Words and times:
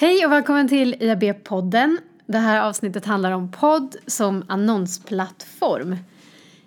Hej 0.00 0.26
och 0.26 0.32
välkommen 0.32 0.68
till 0.68 0.94
IAB-podden. 0.94 1.98
Det 2.26 2.38
här 2.38 2.68
avsnittet 2.68 3.06
handlar 3.06 3.32
om 3.32 3.50
podd 3.50 3.96
som 4.06 4.44
annonsplattform. 4.48 5.96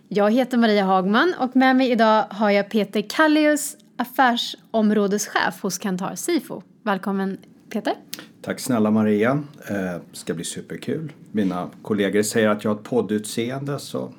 Jag 0.08 0.32
heter 0.32 0.58
Maria 0.58 0.84
Hagman 0.84 1.34
och 1.40 1.56
med 1.56 1.76
mig 1.76 1.92
idag 1.92 2.26
har 2.30 2.50
jag 2.50 2.70
Peter 2.70 3.02
Kallius, 3.10 3.78
affärsområdeschef 3.98 5.62
hos 5.62 5.78
Kantar 5.78 6.16
Sifo. 6.16 6.62
Välkommen 6.84 7.38
Peter. 7.70 7.94
Tack 8.42 8.60
snälla 8.60 8.92
Maria. 8.92 9.44
Det 9.68 10.02
ska 10.12 10.34
bli 10.34 10.44
superkul. 10.44 11.12
Mina 11.32 11.70
kollegor 11.82 12.24
säger 12.24 12.50
att 12.50 12.64
jag 12.64 12.72
har 12.72 12.76
ett 12.78 12.84
poddutseende 12.84 13.80
så 13.80 14.14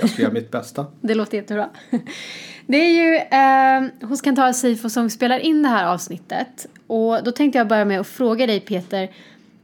jag 0.00 0.10
ska 0.10 0.22
göra 0.22 0.32
mitt 0.32 0.50
bästa. 0.50 0.86
Det 1.00 1.14
låter 1.14 1.36
jättebra. 1.38 1.70
Det 2.66 2.76
är 2.76 2.90
ju 2.90 3.16
eh, 3.16 4.08
hos 4.08 4.20
Kantar 4.20 4.52
Sifo 4.52 4.90
som 4.90 5.10
spelar 5.10 5.38
in 5.38 5.62
det 5.62 5.68
här 5.68 5.86
avsnittet. 5.86 6.66
Och 6.86 7.24
då 7.24 7.32
tänkte 7.32 7.58
jag 7.58 7.68
börja 7.68 7.84
med 7.84 8.00
att 8.00 8.06
fråga 8.06 8.46
dig 8.46 8.60
Peter. 8.60 9.10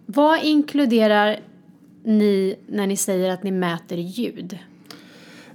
Vad 0.06 0.44
inkluderar 0.44 1.40
ni 2.04 2.56
när 2.66 2.86
ni 2.86 2.96
säger 2.96 3.30
att 3.30 3.42
ni 3.42 3.50
mäter 3.50 3.98
ljud? 3.98 4.58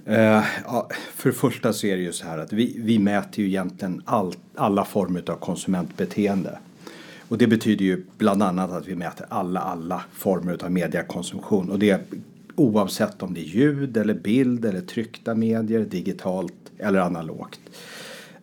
Ja, 0.04 0.88
för 1.14 1.28
det 1.28 1.34
första 1.34 1.72
så 1.72 1.86
är 1.86 1.96
det 1.96 2.02
ju 2.02 2.12
så 2.12 2.26
här 2.26 2.38
att 2.38 2.52
vi, 2.52 2.76
vi 2.78 2.98
mäter 2.98 3.44
ju 3.44 3.46
egentligen 3.46 4.02
all, 4.04 4.34
alla 4.54 4.84
former 4.84 5.30
av 5.30 5.36
konsumentbeteende. 5.36 6.58
Och 7.28 7.38
det 7.38 7.46
betyder 7.46 7.84
ju 7.84 8.04
bland 8.18 8.42
annat 8.42 8.72
att 8.72 8.86
vi 8.86 8.94
mäter 8.94 9.26
alla, 9.28 9.60
alla 9.60 10.02
former 10.12 10.64
av 10.64 10.70
mediekonsumtion. 10.72 11.70
Och 11.70 11.78
det 11.78 12.12
oavsett 12.58 13.22
om 13.22 13.34
det 13.34 13.40
är 13.40 13.44
ljud 13.44 13.96
eller 13.96 14.14
bild 14.14 14.64
eller 14.64 14.80
tryckta 14.80 15.34
medier, 15.34 15.80
digitalt 15.80 16.54
eller 16.78 16.98
analogt. 16.98 17.60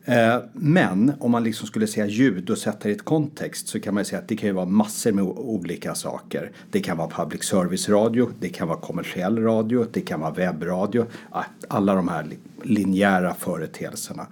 Eh, 0.05 0.37
men 0.53 1.13
om 1.19 1.31
man 1.31 1.43
liksom 1.43 1.67
skulle 1.67 1.87
säga 1.87 2.07
ljud 2.07 2.49
och 2.49 2.57
sätta 2.57 2.79
det 2.83 2.89
i 2.89 2.91
ett 2.91 3.05
kontext 3.05 3.67
så 3.67 3.79
kan 3.79 3.93
man 3.93 4.05
säga 4.05 4.21
att 4.21 4.27
det 4.27 4.35
kan 4.35 4.49
ju 4.49 4.53
vara 4.53 4.65
massor 4.65 5.11
med 5.11 5.23
olika 5.23 5.95
saker. 5.95 6.51
Det 6.71 6.79
kan 6.79 6.97
vara 6.97 7.09
public 7.09 7.43
service 7.43 7.89
radio, 7.89 8.29
det 8.39 8.49
kan 8.49 8.67
vara 8.67 8.79
kommersiell 8.79 9.39
radio, 9.39 9.85
det 9.91 10.01
kan 10.01 10.19
vara 10.19 10.31
webbradio. 10.31 11.05
Ah, 11.31 11.43
alla 11.67 11.95
de 11.95 12.07
här 12.07 12.27
linjära 12.63 13.33
företeelserna. 13.33 14.27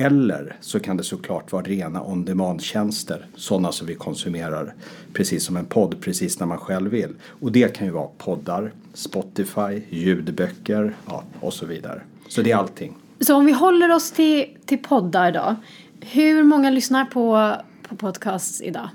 Eller 0.00 0.56
så 0.60 0.80
kan 0.80 0.96
det 0.96 1.04
såklart 1.04 1.52
vara 1.52 1.62
rena 1.62 2.02
on 2.02 2.24
demand-tjänster, 2.24 3.26
sådana 3.34 3.72
som 3.72 3.86
vi 3.86 3.94
konsumerar 3.94 4.74
precis 5.12 5.44
som 5.44 5.56
en 5.56 5.64
podd, 5.64 6.00
precis 6.00 6.40
när 6.40 6.46
man 6.46 6.58
själv 6.58 6.90
vill. 6.90 7.14
Och 7.40 7.52
det 7.52 7.76
kan 7.76 7.86
ju 7.86 7.92
vara 7.92 8.08
poddar, 8.18 8.72
Spotify, 8.94 9.82
ljudböcker 9.90 10.96
ja, 11.06 11.24
och 11.40 11.54
så 11.54 11.66
vidare. 11.66 12.00
Så 12.28 12.42
det 12.42 12.50
är 12.50 12.56
allting. 12.56 12.96
Så 13.20 13.36
om 13.36 13.46
vi 13.46 13.52
håller 13.52 13.94
oss 13.94 14.12
till, 14.12 14.56
till 14.66 14.78
poddar 14.78 15.32
då. 15.32 15.56
Hur 16.00 16.42
många 16.42 16.70
lyssnar 16.70 17.04
på, 17.04 17.54
på 17.88 17.96
podcasts 17.96 18.60
idag? 18.60 18.88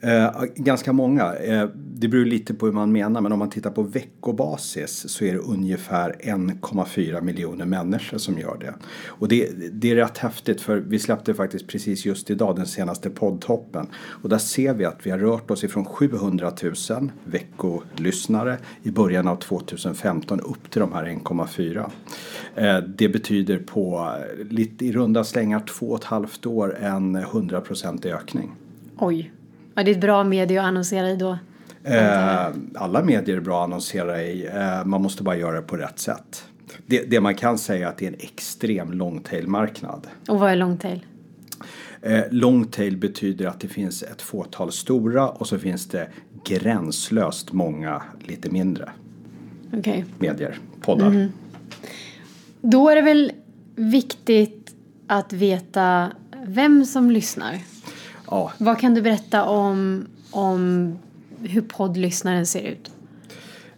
Eh, 0.00 0.42
ganska 0.54 0.92
många. 0.92 1.34
Eh, 1.34 1.68
det 2.00 2.08
beror 2.08 2.24
lite 2.24 2.54
på 2.54 2.66
hur 2.66 2.72
man 2.72 2.92
menar 2.92 3.20
men 3.20 3.32
om 3.32 3.38
man 3.38 3.50
tittar 3.50 3.70
på 3.70 3.82
veckobasis 3.82 5.08
så 5.08 5.24
är 5.24 5.32
det 5.32 5.38
ungefär 5.38 6.16
1,4 6.20 7.20
miljoner 7.20 7.64
människor 7.64 8.18
som 8.18 8.38
gör 8.38 8.56
det. 8.60 8.74
Och 9.06 9.28
det, 9.28 9.50
det 9.72 9.90
är 9.90 9.96
rätt 9.96 10.18
häftigt 10.18 10.60
för 10.60 10.76
vi 10.76 10.98
släppte 10.98 11.34
faktiskt 11.34 11.66
precis 11.66 12.06
just 12.06 12.30
idag 12.30 12.56
den 12.56 12.66
senaste 12.66 13.10
poddtoppen. 13.10 13.86
Och 13.96 14.28
där 14.28 14.38
ser 14.38 14.74
vi 14.74 14.84
att 14.84 15.06
vi 15.06 15.10
har 15.10 15.18
rört 15.18 15.50
oss 15.50 15.64
ifrån 15.64 15.84
700 15.84 16.52
000 16.90 17.10
veckolyssnare 17.24 18.58
i 18.82 18.90
början 18.90 19.28
av 19.28 19.36
2015 19.36 20.40
upp 20.40 20.70
till 20.70 20.80
de 20.80 20.92
här 20.92 21.04
1,4. 21.04 21.90
Eh, 22.54 22.78
det 22.78 23.08
betyder 23.08 23.58
på 23.58 24.14
lite 24.50 24.86
i 24.86 24.92
runda 24.92 25.24
slängar 25.24 25.60
två 25.60 25.86
och 25.86 25.98
ett 25.98 26.04
halvt 26.04 26.46
år 26.46 26.76
en 26.80 27.16
100% 27.16 28.06
ökning. 28.14 28.50
Oj. 28.98 29.32
Ja, 29.74 29.82
det 29.82 29.90
är 29.90 29.94
ett 29.94 30.00
bra 30.00 30.24
medie 30.24 30.60
att 30.60 30.66
annonsera 30.66 31.10
i 31.10 31.16
då. 31.16 31.38
Eh, 31.88 32.46
alla 32.74 33.02
medier 33.02 33.36
är 33.36 33.40
bra 33.40 33.60
att 33.60 33.64
annonsera 33.64 34.22
i. 34.22 34.46
Eh, 34.46 34.84
man 34.84 35.02
måste 35.02 35.22
bara 35.22 35.36
göra 35.36 35.56
det 35.56 35.62
på 35.62 35.76
rätt 35.76 35.98
sätt. 35.98 36.44
Det, 36.86 37.10
det 37.10 37.20
man 37.20 37.34
kan 37.34 37.58
säga 37.58 37.86
är 37.86 37.90
att 37.90 37.98
det 37.98 38.04
är 38.04 38.08
en 38.08 38.20
extrem 38.20 38.92
longtail-marknad. 38.92 40.06
Och 40.28 40.38
vad 40.38 40.50
är 40.50 40.56
longtail? 40.56 41.06
Eh, 42.02 42.24
longtail 42.30 42.96
betyder 42.96 43.46
att 43.46 43.60
det 43.60 43.68
finns 43.68 44.02
ett 44.02 44.22
fåtal 44.22 44.72
stora 44.72 45.28
och 45.28 45.46
så 45.48 45.58
finns 45.58 45.86
det 45.86 46.08
gränslöst 46.44 47.52
många 47.52 48.02
lite 48.20 48.50
mindre 48.50 48.88
okay. 49.72 50.04
medier, 50.18 50.58
poddar. 50.80 51.06
Mm. 51.06 51.28
Då 52.60 52.88
är 52.88 52.96
det 52.96 53.02
väl 53.02 53.32
viktigt 53.74 54.74
att 55.06 55.32
veta 55.32 56.12
vem 56.46 56.84
som 56.84 57.10
lyssnar. 57.10 57.58
Ja. 58.30 58.52
Vad 58.58 58.78
kan 58.78 58.94
du 58.94 59.02
berätta 59.02 59.44
om, 59.44 60.06
om 60.30 60.94
hur 61.42 61.62
poddlyssnaren 61.62 62.46
ser 62.46 62.62
ut? 62.62 62.90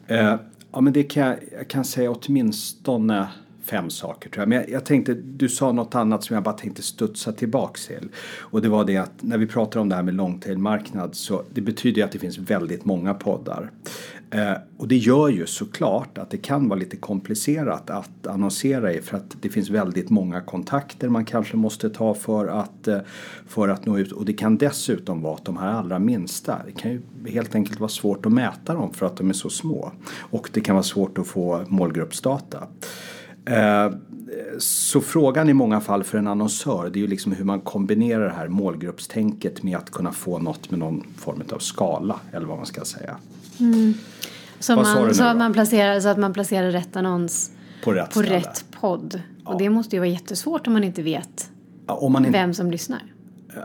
Eh, 0.07 0.37
ja, 0.73 0.81
men 0.81 0.93
det 0.93 1.03
kan 1.03 1.27
jag, 1.27 1.39
jag 1.53 1.69
kan 1.69 1.85
säga 1.85 2.11
åtminstone 2.11 3.29
fem 3.63 3.91
saker 3.91 4.31
tror 4.31 4.43
jag. 4.43 4.49
Men 4.49 4.59
jag, 4.59 4.71
jag, 4.71 4.85
tänkte, 4.85 5.15
du 5.15 5.49
sa 5.49 5.73
något 5.73 5.95
annat 5.95 6.25
som 6.25 6.35
jag 6.35 6.43
bara 6.43 6.55
tänkte 6.55 6.83
studsa 6.83 7.33
tillbaks 7.33 7.87
till. 7.87 8.09
Och 8.39 8.63
det 8.63 8.69
var 8.69 8.85
det 8.85 8.97
att 8.97 9.23
när 9.23 9.39
vi 9.39 9.47
pratar 9.47 9.81
om 9.81 9.89
det 9.89 9.95
här 9.95 10.03
med 10.03 10.15
longtailmarknad 10.15 11.15
så 11.15 11.43
det 11.55 11.61
betyder 11.61 11.99
ju 11.99 12.05
att 12.05 12.13
det 12.13 12.19
finns 12.19 12.39
väldigt 12.39 12.85
många 12.85 13.15
poddar. 13.15 13.71
Eh, 14.31 14.53
och 14.77 14.89
det 14.89 14.97
gör 14.97 15.29
ju 15.29 15.47
såklart 15.47 16.19
att 16.19 16.31
det 16.31 16.37
kan 16.37 16.69
vara 16.69 16.79
lite 16.79 16.97
komplicerat 16.97 17.91
att 17.91 18.27
annonsera 18.27 18.93
i 18.93 19.01
för 19.01 19.17
att 19.17 19.37
det 19.41 19.49
finns 19.49 19.71
väldigt 19.71 20.11
många 20.11 20.41
kontakter 20.41 21.09
man 21.09 21.25
kanske 21.25 21.57
måste 21.57 21.91
ta 21.91 22.15
för 22.15 22.47
att, 22.47 22.89
eh, 22.89 22.99
för 23.47 23.69
att 23.69 23.87
nå 23.87 23.99
ut. 23.99 24.13
Och 24.13 24.25
det 24.25 24.33
kan 24.33 24.59
dessutom 24.59 25.23
vara 25.23 25.35
att 25.35 25.45
de 25.45 25.57
här 25.57 25.73
allra 25.73 25.99
minsta, 25.99 26.61
det 26.67 26.73
kan 26.73 26.91
ju 26.91 27.01
helt 27.27 27.55
enkelt 27.55 27.81
vara 27.81 27.89
svårt 27.89 28.27
att 28.27 28.33
mäta 28.33 28.75
dem 28.75 28.93
för 28.93 29.07
att 29.07 29.17
de 29.17 29.29
är 29.29 29.35
så 29.35 29.51
små. 29.51 29.93
Och 30.19 30.51
det 30.53 30.61
kan 30.61 30.75
vara 30.75 30.83
svårt 30.83 31.19
att 31.19 31.27
få 31.27 31.65
målgruppsdata. 31.69 32.67
Eh, 33.45 33.91
så 34.59 35.01
frågan 35.01 35.49
i 35.49 35.53
många 35.53 35.81
fall 35.81 36.05
för 36.05 36.19
en 36.19 36.27
annonsör 36.27 36.91
det 36.91 36.99
är 36.99 37.01
ju 37.01 37.07
liksom 37.07 37.33
hur 37.33 37.45
man 37.45 37.61
kombinerar 37.61 38.25
det 38.25 38.35
här 38.35 38.49
målgruppstänket 38.49 39.63
med 39.63 39.77
att 39.77 39.91
kunna 39.91 40.13
få 40.13 40.39
något 40.39 40.71
med 40.71 40.79
någon 40.79 41.07
form 41.17 41.43
av 41.53 41.59
skala 41.59 42.21
eller 42.33 42.47
vad 42.47 42.57
man 42.57 42.67
ska 42.67 42.85
säga. 42.85 43.17
Mm. 43.61 43.95
Så, 44.59 44.77
man, 44.77 45.15
så, 45.15 45.25
att 45.25 45.37
man 45.37 45.53
placerar, 45.53 46.01
så 46.01 46.09
att 46.09 46.19
man 46.19 46.33
placerar 46.33 46.71
rätt 46.71 46.97
annons 46.97 47.51
på 47.85 47.93
rätt, 47.93 48.15
på 48.15 48.23
rätt 48.23 48.65
podd. 48.81 49.23
Ja. 49.45 49.53
Och 49.53 49.59
det 49.59 49.71
måste 49.71 49.97
ju 49.97 50.01
vara 50.01 50.09
jättesvårt 50.09 50.67
om 50.67 50.73
man 50.73 50.85
inte 50.85 51.03
vet 51.03 51.51
ja, 51.87 52.09
man 52.09 52.33
vem 52.33 52.55
som 52.55 52.71
lyssnar. 52.71 53.03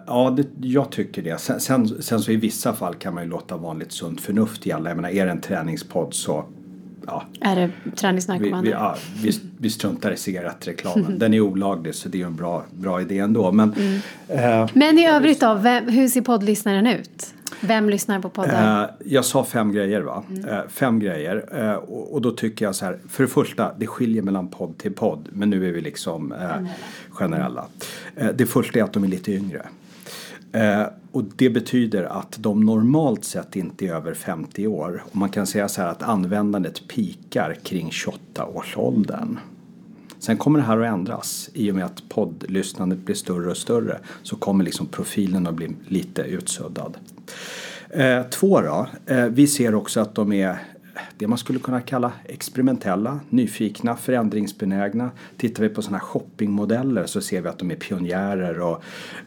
Ja, 0.08 0.34
det, 0.38 0.68
jag 0.68 0.91
tycker 0.91 1.22
det. 1.22 1.38
Sen, 1.38 1.59
sen, 1.59 2.02
sen, 2.03 2.19
så 2.19 2.31
i 2.31 2.35
vissa 2.35 2.74
fall 2.74 2.96
kan 2.96 3.14
man 3.14 3.24
ju 3.24 3.30
låta 3.30 3.58
vanligt 3.58 3.91
sunt 3.91 4.22
förnuft 4.22 4.66
gälla. 4.66 4.90
Jag 4.90 4.96
menar, 4.96 5.09
är 5.09 5.25
det 5.25 5.31
en 5.31 5.41
träningspodd 5.41 6.14
så 6.14 6.46
Ja. 7.08 7.24
Är 7.42 7.56
det 7.56 7.72
träningsnarkomaner? 7.96 8.62
Vi, 8.62 8.68
vi, 8.68 8.74
ja, 8.74 8.96
vi, 9.22 9.40
vi 9.58 9.70
struntar 9.70 10.12
i 10.12 10.18
cigarettreklamen. 10.18 11.20
Den 11.20 11.34
är 11.34 11.40
olaglig 11.40 11.96
så 11.96 12.10
det 12.10 12.22
är 12.22 12.26
en 12.26 12.36
bra, 12.36 12.64
bra 12.72 13.02
idé 13.02 13.20
ändå. 13.20 13.52
Men, 13.52 13.74
mm. 13.74 14.64
eh, 14.64 14.70
Men 14.74 15.00
i 15.00 15.08
övrigt 15.08 15.40
då, 15.40 15.54
vem, 15.54 15.88
hur 15.88 16.08
ser 16.08 16.22
poddlyssnaren 16.22 16.88
ut? 16.88 17.34
Vem 17.62 17.90
lyssnar 17.90 18.20
på 18.20 18.30
poddar? 18.30 18.84
Eh, 18.84 18.90
jag 19.06 19.26
sa 19.26 19.44
fem 19.44 19.72
grejer 19.72 20.02
va? 20.02 20.24
Mm. 20.30 20.46
Eh, 20.46 20.62
fem 20.68 21.00
grejer. 21.00 21.46
Eh, 21.52 21.74
och, 21.74 22.14
och, 22.14 22.22
då 22.22 22.32
tycker 22.32 22.66
jag 22.66 22.76
så 22.76 22.86
här. 22.86 23.00
För 23.10 23.24
det 23.24 23.30
första, 23.30 23.72
det 23.78 23.88
skiljer 23.88 24.22
mellan 24.22 24.48
podd 24.48 24.78
till 24.78 24.94
podd. 24.94 25.29
Men 25.32 25.50
nu 25.50 25.68
är 25.68 25.72
vi 25.72 25.82
liksom 25.82 26.32
eh, 26.32 26.68
generella. 27.09 27.66
Eh, 28.16 28.28
det 28.35 28.46
första 28.46 28.79
är 28.79 28.84
att 28.84 28.94
de 28.94 29.03
är 29.03 29.08
lite 29.08 29.32
yngre. 29.32 29.66
Eh, 30.55 30.87
och 31.11 31.23
det 31.35 31.49
betyder 31.49 32.03
att 32.03 32.37
de 32.40 32.66
normalt 32.66 33.25
sett 33.25 33.55
inte 33.55 33.85
är 33.85 33.93
över 33.93 34.13
50 34.13 34.67
år. 34.67 35.03
Och 35.05 35.16
man 35.16 35.29
kan 35.29 35.47
säga 35.47 35.67
så 35.67 35.81
här 35.81 35.90
att 35.90 36.03
användandet 36.03 36.87
pikar 36.87 37.55
kring 37.63 37.90
28-årsåldern. 37.90 39.40
Sen 40.19 40.37
kommer 40.37 40.59
det 40.59 40.66
här 40.66 40.79
att 40.79 40.93
ändras. 40.93 41.49
I 41.53 41.72
och 41.72 41.75
med 41.75 41.85
att 41.85 42.09
poddlyssnandet 42.09 42.99
blir 42.99 43.16
större 43.16 43.49
och 43.49 43.57
större 43.57 43.99
så 44.23 44.35
kommer 44.35 44.63
liksom 44.63 44.85
profilen 44.85 45.47
att 45.47 45.55
bli 45.55 45.75
lite 45.87 46.22
utsuddad. 46.22 46.97
Eh, 47.90 48.23
två 48.23 48.61
då. 48.61 48.87
Eh, 49.05 49.25
vi 49.25 49.47
ser 49.47 49.75
också 49.75 49.99
att 49.99 50.16
de 50.16 50.34
är 50.34 50.59
det 51.18 51.28
man 51.28 51.38
skulle 51.38 51.59
kunna 51.59 51.82
kalla 51.82 52.12
experimentella, 52.26 53.20
nyfikna, 53.30 53.96
förändringsbenägna. 53.96 55.12
Tittar 55.38 55.64
vi 55.64 55.70
på 55.70 55.82
sådana 55.82 55.97
här 55.97 56.06
shoppingmodeller 56.06 57.06
så 57.06 57.22
ser 57.22 57.42
vi 57.42 57.50
att 57.50 57.59
de 57.59 57.72
är 57.72 57.76
pionjärer 57.76 58.59
och 58.59 58.84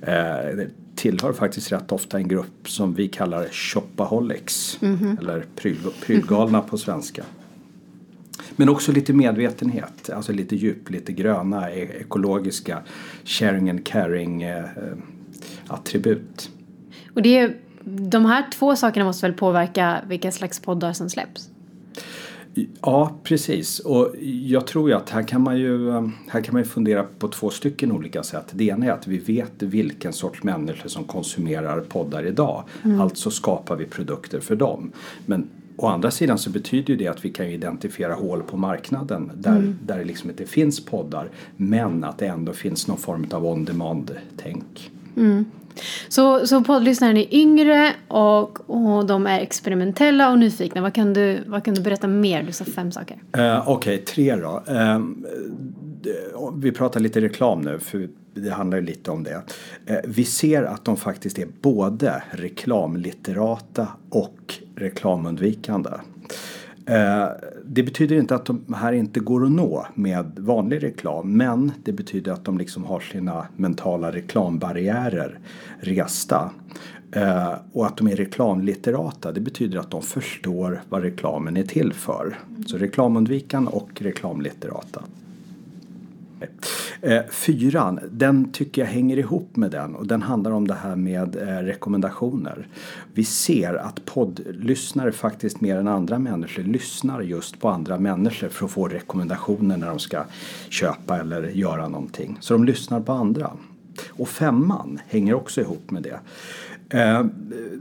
eh, 0.08 0.66
tillhör 0.94 1.32
faktiskt 1.32 1.72
rätt 1.72 1.92
ofta 1.92 2.18
en 2.18 2.28
grupp 2.28 2.68
som 2.68 2.94
vi 2.94 3.08
kallar 3.08 3.48
shopaholics 3.48 4.78
mm 4.82 4.96
-hmm. 4.96 5.18
eller 5.18 5.44
pryl, 5.56 5.78
prylgalna 6.06 6.60
på 6.60 6.78
svenska. 6.78 7.24
Men 8.56 8.68
också 8.68 8.92
lite 8.92 9.12
medvetenhet, 9.12 10.10
alltså 10.10 10.32
lite 10.32 10.56
djup, 10.56 10.90
lite 10.90 11.12
gröna, 11.12 11.70
e 11.70 11.88
ekologiska 12.00 12.82
sharing 13.24 13.70
and 13.70 13.86
caring 13.86 14.42
eh, 14.42 14.64
attribut. 15.66 16.50
Och 17.14 17.22
det 17.22 17.38
är, 17.38 17.56
de 17.84 18.24
här 18.24 18.50
två 18.50 18.76
sakerna 18.76 19.04
måste 19.04 19.26
väl 19.26 19.36
påverka 19.36 20.00
vilka 20.08 20.32
slags 20.32 20.60
poddar 20.60 20.92
som 20.92 21.10
släpps? 21.10 21.50
Ja, 22.80 23.12
precis. 23.22 23.78
Och 23.78 24.14
jag 24.20 24.66
tror 24.66 24.90
ju 24.90 24.96
att 24.96 25.10
här 25.10 25.22
kan 25.22 25.42
man 25.42 25.58
ju, 25.58 25.90
här 26.28 26.40
kan 26.40 26.52
man 26.52 26.62
ju 26.62 26.68
fundera 26.68 27.02
på 27.18 27.28
två 27.28 27.50
stycken 27.50 27.92
olika 27.92 28.22
sätt. 28.22 28.46
Det 28.52 28.64
ena 28.64 28.86
är 28.86 28.90
att 28.90 29.06
vi 29.06 29.18
vet 29.18 29.62
vilken 29.62 30.12
sorts 30.12 30.42
människor 30.42 30.88
som 30.88 31.04
konsumerar 31.04 31.80
poddar 31.80 32.26
idag. 32.26 32.64
Mm. 32.84 33.00
Alltså 33.00 33.30
skapar 33.30 33.76
vi 33.76 33.84
produkter 33.84 34.40
för 34.40 34.56
dem. 34.56 34.92
Men 35.26 35.48
Å 35.80 35.86
andra 35.86 36.10
sidan 36.10 36.38
så 36.38 36.50
betyder 36.50 36.96
det 36.96 37.08
att 37.08 37.24
vi 37.24 37.30
kan 37.30 37.46
identifiera 37.46 38.14
hål 38.14 38.42
på 38.42 38.56
marknaden 38.56 39.30
där, 39.34 39.56
mm. 39.56 39.78
där 39.86 39.98
det 39.98 40.04
liksom 40.04 40.30
inte 40.30 40.46
finns 40.46 40.84
poddar 40.84 41.28
men 41.56 42.04
att 42.04 42.18
det 42.18 42.26
ändå 42.26 42.52
finns 42.52 42.88
någon 42.88 42.98
form 42.98 43.26
av 43.30 43.46
on-demand-tänk. 43.46 44.90
Mm. 45.16 45.44
Så, 46.08 46.46
så 46.46 46.60
poddlyssnaren 46.60 47.16
är 47.16 47.34
yngre 47.34 47.92
och, 48.08 48.70
och 48.70 49.06
de 49.06 49.26
är 49.26 49.40
experimentella 49.40 50.30
och 50.30 50.38
nyfikna. 50.38 50.80
Vad 50.80 50.94
kan 50.94 51.12
du, 51.12 51.38
vad 51.46 51.64
kan 51.64 51.74
du 51.74 51.80
berätta 51.80 52.08
mer? 52.08 52.42
Du 52.42 52.52
sa 52.52 52.64
fem 52.64 52.92
saker. 52.92 53.16
Uh, 53.38 53.68
Okej, 53.68 53.94
okay, 53.94 53.98
tre 53.98 54.36
då. 54.36 54.62
Uh, 54.70 55.00
vi 56.56 56.72
pratar 56.72 57.00
lite 57.00 57.20
reklam 57.20 57.60
nu 57.60 57.78
för 57.78 58.08
det 58.34 58.50
handlar 58.50 58.78
ju 58.78 58.84
lite 58.84 59.10
om 59.10 59.22
det. 59.22 59.42
Uh, 59.90 59.96
vi 60.04 60.24
ser 60.24 60.62
att 60.62 60.84
de 60.84 60.96
faktiskt 60.96 61.38
är 61.38 61.48
både 61.60 62.22
reklamlitterata 62.30 63.88
och 64.10 64.54
reklamundvikande. 64.76 65.90
Eh, 66.88 67.28
det 67.64 67.82
betyder 67.82 68.16
inte 68.16 68.34
att 68.34 68.44
de 68.44 68.74
här 68.74 68.92
inte 68.92 69.20
går 69.20 69.44
att 69.44 69.50
nå 69.50 69.86
med 69.94 70.32
vanlig 70.36 70.82
reklam 70.82 71.36
men 71.36 71.72
det 71.84 71.92
betyder 71.92 72.32
att 72.32 72.44
de 72.44 72.58
liksom 72.58 72.84
har 72.84 73.00
sina 73.00 73.46
mentala 73.56 74.12
reklambarriärer 74.12 75.38
resta. 75.80 76.50
Eh, 77.12 77.54
och 77.72 77.86
att 77.86 77.96
de 77.96 78.08
är 78.08 78.16
reklamlitterata 78.16 79.32
det 79.32 79.40
betyder 79.40 79.78
att 79.78 79.90
de 79.90 80.02
förstår 80.02 80.82
vad 80.88 81.02
reklamen 81.02 81.56
är 81.56 81.62
till 81.62 81.92
för. 81.92 82.38
Så 82.66 82.78
reklamundvikan 82.78 83.68
och 83.68 84.02
reklamlitterata. 84.02 85.02
Eh, 87.00 87.22
fyran, 87.30 88.00
den 88.10 88.52
tycker 88.52 88.82
jag 88.82 88.88
hänger 88.88 89.16
ihop 89.16 89.56
med 89.56 89.70
den 89.70 89.94
och 89.94 90.06
den 90.06 90.22
handlar 90.22 90.50
om 90.50 90.68
det 90.68 90.74
här 90.74 90.96
med 90.96 91.36
eh, 91.36 91.46
rekommendationer. 91.46 92.66
Vi 93.14 93.24
ser 93.24 93.74
att 93.74 94.04
poddlyssnare 94.04 95.12
faktiskt 95.12 95.60
mer 95.60 95.76
än 95.76 95.88
andra 95.88 96.18
människor 96.18 96.62
lyssnar 96.62 97.20
just 97.20 97.60
på 97.60 97.68
andra 97.68 97.98
människor 97.98 98.48
för 98.48 98.64
att 98.64 98.70
få 98.70 98.88
rekommendationer 98.88 99.76
när 99.76 99.88
de 99.88 99.98
ska 99.98 100.24
köpa 100.68 101.20
eller 101.20 101.42
göra 101.42 101.88
någonting. 101.88 102.36
Så 102.40 102.54
de 102.54 102.64
lyssnar 102.64 103.00
på 103.00 103.12
andra. 103.12 103.50
Och 104.08 104.28
femman 104.28 105.00
hänger 105.08 105.34
också 105.34 105.60
ihop 105.60 105.90
med 105.90 106.02
det. 106.02 106.20
Eh, 106.90 107.24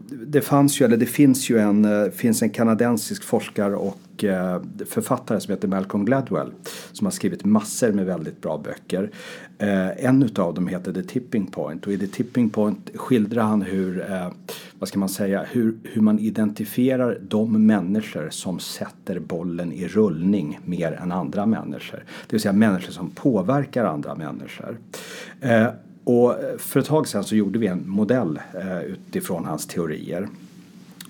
det 0.10 0.42
fanns 0.42 0.82
ju, 0.82 0.86
eller 0.86 0.98
det 0.98 1.06
finns 1.06 1.50
ju 1.50 1.60
en, 1.60 1.86
eh, 1.86 2.12
finns 2.12 2.42
en 2.42 2.50
kanadensisk 2.50 3.24
forskare 3.24 3.76
och 3.76 4.24
eh, 4.24 4.62
författare 4.86 5.40
som 5.40 5.54
heter 5.54 5.68
Malcolm 5.68 6.06
Gladwell 6.06 6.52
som 6.92 7.06
har 7.06 7.12
skrivit 7.12 7.46
massor 7.46 7.92
med 7.92 8.06
väldigt 8.06 8.42
bra 8.42 8.58
böcker. 8.58 9.12
En 9.60 10.24
utav 10.24 10.54
dem 10.54 10.68
heter 10.68 10.94
The 10.94 11.04
Tipping 11.04 11.48
Point 11.48 11.88
och 11.88 11.94
i 11.94 11.98
The 11.98 12.08
Tipping 12.08 12.50
Point 12.50 12.92
skildrar 12.96 13.44
han 13.44 13.62
hur, 13.62 14.06
vad 14.80 14.90
ska 14.90 15.00
man 15.00 15.10
säga, 15.10 15.46
hur, 15.52 15.76
hur 15.84 16.02
man 16.02 16.20
identifierar 16.20 17.20
de 17.22 17.68
människor 17.68 18.30
som 18.30 18.60
sätter 18.60 19.20
bollen 19.20 19.74
i 19.74 19.88
rullning 19.88 20.60
mer 20.66 20.92
än 20.92 21.12
andra 21.12 21.46
människor. 21.46 22.04
Det 22.28 22.34
vill 22.34 22.42
säga 22.42 22.54
människor 22.54 22.92
som 22.92 23.10
påverkar 23.10 23.86
andra 23.86 24.16
människor. 24.16 24.78
Och 26.08 26.36
för 26.58 26.80
ett 26.80 26.86
tag 26.86 27.08
sedan 27.08 27.24
så 27.24 27.36
gjorde 27.36 27.60
vi 27.60 27.68
en 27.68 27.90
modell 27.90 28.40
eh, 28.54 28.82
utifrån 28.82 29.46
hans 29.46 29.68
teorier. 29.68 30.28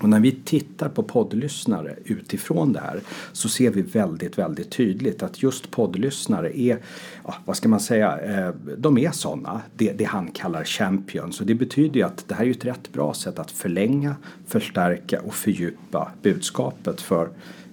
Och 0.00 0.08
när 0.08 0.20
vi 0.20 0.32
tittar 0.44 0.88
på 0.88 1.02
poddlyssnare 1.02 1.96
utifrån 2.04 2.72
det 2.72 2.80
här 2.80 3.00
så 3.32 3.48
ser 3.48 3.70
vi 3.70 3.82
väldigt, 3.82 4.38
väldigt 4.38 4.70
tydligt 4.70 5.22
att 5.22 5.42
just 5.42 5.70
poddlyssnare 5.70 6.58
är, 6.60 6.78
ja, 7.24 7.34
vad 7.44 7.56
ska 7.56 7.68
man 7.68 7.80
säga, 7.80 8.20
eh, 8.20 8.54
de 8.78 8.98
är 8.98 9.10
sådana, 9.10 9.62
det, 9.76 9.92
det 9.92 10.04
han 10.04 10.30
kallar 10.30 10.64
champions. 10.64 11.40
Och 11.40 11.46
det 11.46 11.54
betyder 11.54 11.96
ju 11.96 12.02
att 12.02 12.24
det 12.28 12.34
här 12.34 12.46
är 12.46 12.50
ett 12.50 12.64
rätt 12.64 12.92
bra 12.92 13.14
sätt 13.14 13.38
att 13.38 13.50
förlänga, 13.50 14.16
förstärka 14.46 15.20
och 15.20 15.34
fördjupa 15.34 16.12
budskapet 16.22 17.00
för 17.00 17.28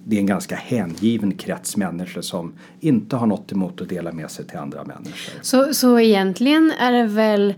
det 0.08 0.16
är 0.16 0.20
en 0.20 0.26
ganska 0.26 0.56
hängiven 0.56 1.32
krets 1.32 1.76
människor 1.76 2.22
som 2.22 2.54
inte 2.80 3.16
har 3.16 3.26
något 3.26 3.52
emot 3.52 3.80
att 3.80 3.88
dela 3.88 4.12
med 4.12 4.30
sig 4.30 4.46
till 4.46 4.58
andra 4.58 4.84
människor. 4.84 5.42
Så, 5.42 5.74
så 5.74 6.00
egentligen 6.00 6.72
är 6.78 6.92
det 6.92 7.06
väl 7.06 7.54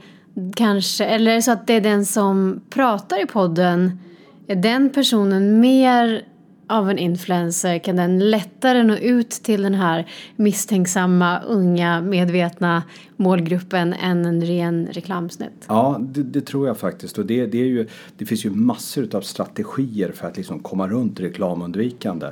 kanske, 0.56 1.04
eller 1.04 1.40
så 1.40 1.50
att 1.50 1.66
det 1.66 1.74
är 1.74 1.80
den 1.80 2.06
som 2.06 2.60
pratar 2.70 3.22
i 3.22 3.26
podden, 3.26 3.98
är 4.46 4.56
den 4.56 4.90
personen 4.90 5.60
mer 5.60 6.27
av 6.68 6.90
en 6.90 6.98
influencer 6.98 7.78
kan 7.78 7.96
den 7.96 8.30
lättare 8.30 8.82
nå 8.82 8.94
ut 8.94 9.30
till 9.30 9.62
den 9.62 9.74
här 9.74 10.06
misstänksamma, 10.36 11.40
unga, 11.40 12.00
medvetna 12.00 12.82
målgruppen 13.16 13.92
än 13.92 14.24
en 14.24 14.44
ren 14.44 14.88
reklamsnutt? 14.92 15.64
Ja, 15.66 15.96
det, 16.00 16.22
det, 16.22 16.40
tror 16.40 16.66
jag 16.66 16.78
faktiskt. 16.78 17.18
Och 17.18 17.26
det, 17.26 17.46
det, 17.46 17.60
är 17.60 17.64
ju, 17.64 17.88
det 18.18 18.26
finns 18.26 18.44
ju 18.44 18.50
massor 18.50 19.14
av 19.14 19.20
strategier 19.20 20.12
för 20.12 20.28
att 20.28 20.36
liksom 20.36 20.60
komma 20.60 20.88
runt 20.88 21.20
reklamundvikande. 21.20 22.26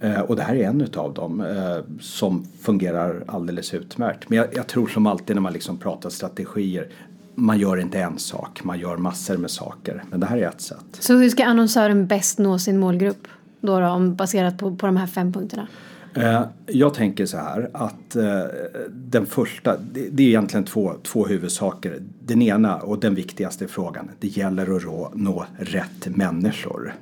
Eh, 0.00 0.20
och 0.20 0.36
det 0.36 0.42
här 0.42 0.54
är 0.54 0.68
en 0.68 0.80
utav 0.80 1.14
dem 1.14 1.40
eh, 1.40 1.96
som 2.00 2.46
fungerar 2.60 3.24
alldeles 3.26 3.74
utmärkt. 3.74 4.28
Men 4.28 4.38
jag, 4.38 4.46
jag, 4.54 4.66
tror 4.66 4.86
som 4.86 5.06
alltid 5.06 5.36
när 5.36 5.40
man 5.40 5.52
liksom 5.52 5.78
pratar 5.78 6.10
strategier 6.10 6.88
man 7.34 7.58
gör 7.58 7.76
inte 7.76 7.98
en 7.98 8.18
sak, 8.18 8.64
man 8.64 8.78
gör 8.78 8.96
massor 8.96 9.36
med 9.36 9.50
saker. 9.50 10.04
Men 10.10 10.20
det 10.20 10.26
här 10.26 10.38
är 10.38 10.48
ett 10.48 10.60
sätt. 10.60 10.84
Så 11.00 11.16
hur 11.16 11.28
ska 11.28 11.44
annonsören 11.44 12.06
bäst 12.06 12.38
nå 12.38 12.58
sin 12.58 12.78
målgrupp? 12.78 13.28
Då, 13.66 13.80
då 13.80 13.86
om, 13.86 14.14
baserat 14.14 14.58
på, 14.58 14.76
på 14.76 14.86
de 14.86 14.96
här 14.96 15.06
fem 15.06 15.32
punkterna? 15.32 15.66
Eh, 16.14 16.42
jag 16.66 16.94
tänker 16.94 17.26
så 17.26 17.36
här 17.36 17.70
att 17.72 18.16
eh, 18.16 18.42
den 18.90 19.26
första, 19.26 19.76
det, 19.76 20.08
det 20.10 20.22
är 20.22 20.28
egentligen 20.28 20.64
två, 20.64 20.92
två 21.02 21.26
huvudsaker. 21.26 22.02
Den 22.20 22.42
ena 22.42 22.76
och 22.76 23.00
den 23.00 23.14
viktigaste 23.14 23.68
frågan, 23.68 24.10
det 24.20 24.28
gäller 24.28 24.76
att 24.76 25.14
nå 25.14 25.46
rätt 25.58 26.16
människor. 26.16 26.94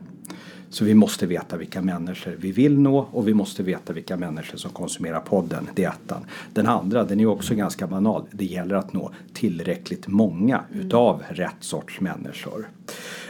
Så 0.73 0.85
vi 0.85 0.95
måste 0.95 1.27
veta 1.27 1.57
vilka 1.57 1.83
människor 1.83 2.37
vi 2.39 2.53
vill 2.53 2.79
nå 2.79 3.09
och 3.13 3.29
vi 3.29 3.35
måste 3.35 3.63
veta 3.63 3.93
vilka 3.93 4.17
människor 4.17 4.59
som 4.59 4.71
konsumerar 4.71 5.21
podden. 5.21 5.69
Det 5.75 5.85
är 5.85 5.89
ettan. 5.89 6.27
Den 6.53 6.67
andra, 6.67 7.05
den 7.05 7.21
är 7.21 7.27
också 7.27 7.55
ganska 7.55 7.87
banal. 7.87 8.25
Det 8.31 8.45
gäller 8.45 8.75
att 8.75 8.93
nå 8.93 9.11
tillräckligt 9.33 10.09
många 10.09 10.65
utav 10.75 11.23
rätt 11.29 11.57
sorts 11.61 12.01
människor. 12.01 12.69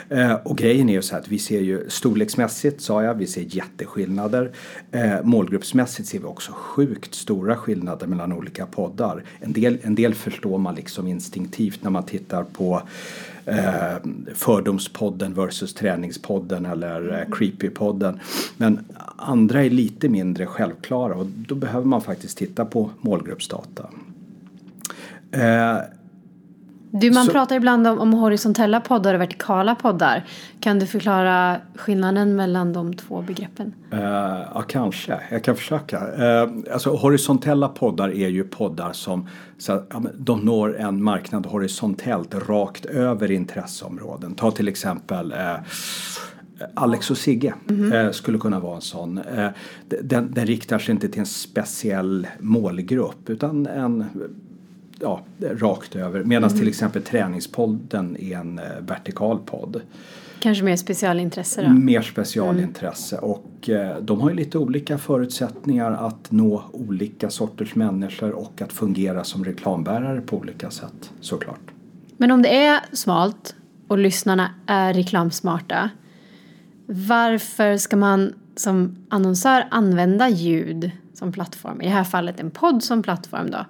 Eh, 0.08 0.34
och 0.34 0.58
grejen 0.58 0.88
är 0.88 0.92
ju 0.92 1.02
så 1.02 1.14
här 1.14 1.20
att 1.20 1.28
vi 1.28 1.38
ser 1.38 1.61
ju 1.61 1.90
storleksmässigt 1.90 2.80
sa 2.80 3.02
jag, 3.02 3.14
vi 3.14 3.26
ser 3.26 3.56
jätteskillnader. 3.56 4.52
Eh, 4.90 5.22
målgruppsmässigt 5.22 6.08
ser 6.08 6.18
vi 6.18 6.25
också 6.25 6.52
sjukt 6.52 7.14
stora 7.14 7.56
skillnader 7.56 8.06
mellan 8.06 8.32
olika 8.32 8.66
poddar. 8.66 9.25
En 9.40 9.52
del, 9.52 9.78
en 9.82 9.94
del 9.94 10.14
förstår 10.14 10.58
man 10.58 10.75
liksom 10.75 11.06
instinktivt 11.06 11.82
när 11.82 11.90
man 11.90 12.06
tittar 12.06 12.44
på 12.44 12.82
Fördomspodden 14.34 15.34
versus 15.34 15.75
Träningspodden 15.75 16.66
eller 16.66 17.18
eh, 17.18 17.37
Creepypodden. 17.37 18.20
Men 18.56 18.84
andra 19.16 19.64
är 19.64 19.70
lite 19.70 20.08
mindre 20.08 20.46
självklara 20.46 21.14
och 21.14 21.26
då 21.26 21.54
behöver 21.54 21.87
man 21.87 22.00
faktiskt 22.00 22.38
titta 22.38 22.64
på 22.64 22.90
målgruppsdata. 23.00 23.88
Du, 26.94 27.11
man 27.11 27.26
så, 27.26 27.32
pratar 27.32 27.56
ibland 27.56 27.87
om, 27.87 27.99
om, 27.99 28.12
horisontella 28.12 28.80
poddar 28.80 29.14
och 29.14 29.20
vertikala 29.20 29.75
poddar. 29.75 30.25
Kan 30.61 30.78
du 30.78 30.87
förklara 30.87 31.56
skillnaden 31.75 32.37
mellan 32.37 32.72
de 32.72 32.94
två 32.94 33.22
begreppen? 33.22 33.75
Uh, 33.92 34.00
ja, 34.54 34.64
kanske. 34.68 35.20
Jag 35.30 35.44
kan 35.44 35.56
försöka. 35.56 35.99
Uh, 35.99 36.50
alltså, 36.72 36.90
horisontella 36.90 37.68
poddar 37.68 38.08
är 38.08 38.28
ju 38.28 38.44
poddar 38.44 38.92
som 38.92 39.28
så, 39.58 39.82
ja, 39.90 40.02
de 40.18 40.40
når 40.40 40.76
en 40.76 41.02
marknad 41.02 41.46
horisontellt 41.46 42.34
rakt 42.34 42.84
över 42.84 43.30
intresseområden. 43.30 44.34
Ta 44.34 44.50
till 44.50 44.68
exempel 44.68 45.32
uh, 45.32 45.56
Alex 46.75 47.11
och 47.11 47.18
Sigge 47.18 47.54
mm 47.68 47.92
-hmm. 47.92 48.12
skulle 48.12 48.38
kunna 48.38 48.61
vara 48.61 48.75
en 48.75 48.80
sån. 48.80 49.20
Den, 50.02 50.32
den 50.34 50.46
riktar 50.46 50.78
sig 50.78 50.92
inte 50.92 51.08
till 51.08 51.20
en 51.20 51.26
speciell 51.26 52.26
målgrupp 52.40 53.30
utan 53.30 53.66
en 53.66 54.04
ja, 55.02 55.21
rakt 55.40 55.97
över. 55.97 56.25
Medan 56.25 56.50
mm. 56.50 56.59
till 56.59 56.68
exempel 56.68 57.02
Träningspodden 57.02 58.16
är 58.21 58.37
en 58.37 58.59
eh, 58.59 58.64
vertikal 58.80 59.38
podd. 59.38 59.80
Kanske 60.40 60.64
mer 60.64 60.76
specialintresse 60.76 61.62
då? 61.62 61.68
Mer 61.68 62.02
specialintresse 62.02 63.16
mm. 63.16 63.30
och 63.30 63.68
eh, 63.68 63.97
de 63.99 64.21
har 64.21 64.30
ju 64.30 64.37
lite 64.37 64.59
olika 64.59 64.99
förutsättningar 64.99 65.92
att 65.92 66.30
nå 66.30 66.64
olika 66.73 67.30
sorters 67.30 67.75
människor 67.75 68.30
och 68.30 68.62
att 68.62 68.73
fungera 68.73 69.25
som 69.25 69.44
reklambärare 69.44 70.21
på 70.21 70.37
olika 70.37 70.71
sätt 70.71 71.12
såklart. 71.21 71.71
Men 72.16 72.30
om 72.30 72.42
det 72.42 72.56
är 72.56 72.80
smalt 72.92 73.54
och 73.88 73.99
lyssnarna 73.99 74.54
är 74.66 74.94
reklamsmarta 74.94 75.90
varför 76.87 77.76
ska 77.76 77.97
man 77.97 78.35
som 78.56 78.97
annonsör 79.09 79.66
använda 79.71 80.28
ljud 80.28 80.90
som 81.14 81.32
plattform? 81.32 81.80
I 81.80 81.85
det 81.85 81.90
här 81.90 82.04
fallet 82.04 82.40
en 82.40 82.50
podd 82.50 82.85
som 82.85 83.02
plattform 83.02 83.50
då 83.50 83.66